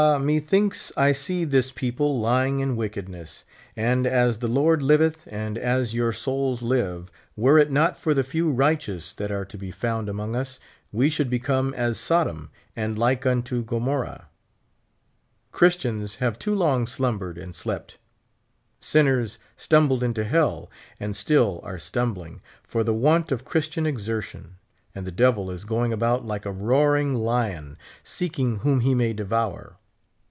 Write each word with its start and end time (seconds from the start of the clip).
methinks 0.19 0.91
I 0.97 1.11
see 1.11 1.45
this 1.45 1.71
people 1.71 2.19
lying 2.19 2.59
in 2.59 2.75
wickedness; 2.75 3.45
and 3.77 4.05
as 4.07 4.39
the 4.39 4.47
Lord 4.49 4.81
liveth, 4.81 5.27
and 5.31 5.57
as 5.59 5.93
your 5.93 6.11
souls 6.11 6.61
live, 6.63 7.11
were 7.35 7.57
it 7.59 7.69
not 7.71 7.97
for 7.99 8.13
the 8.15 8.23
few 8.23 8.51
righteous 8.51 9.13
that 9.13 9.31
are 9.31 9.45
to 9.45 9.57
be 9.59 9.69
found 9.69 10.09
among 10.09 10.35
us, 10.35 10.59
we 10.91 11.09
should 11.11 11.29
become 11.29 11.73
as 11.75 11.99
Sodom, 11.99 12.49
and 12.75 12.97
like 12.97 13.27
unto 13.27 13.63
Gomorrah. 13.63 14.27
Christians 15.51 16.15
have 16.15 16.37
too 16.39 16.55
long 16.55 16.87
slumbered 16.87 17.37
and 17.37 17.53
slept. 17.53 17.99
Sinners 18.79 19.37
stumbled 19.55 20.03
into 20.03 20.23
hell, 20.23 20.69
and 20.99 21.15
still 21.15 21.61
are 21.63 21.77
stumbling, 21.79 22.41
for 22.63 22.83
the 22.83 22.93
want 22.93 23.31
of 23.31 23.45
Christian 23.45 23.85
exertion; 23.85 24.55
and 24.95 25.05
the 25.05 25.11
devil 25.11 25.51
is 25.51 25.63
going 25.63 25.93
about 25.93 26.25
like 26.25 26.45
a 26.47 26.51
roaring 26.51 27.13
lion 27.13 27.77
seeking 28.03 28.57
whom 28.57 28.79
he 28.81 28.95
may 28.95 29.13
devour. 29.13 29.77